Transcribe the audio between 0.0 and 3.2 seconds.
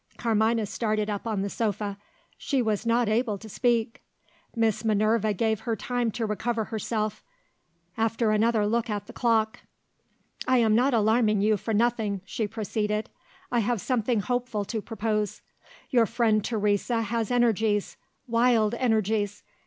Carmina started up on the sofa. She was not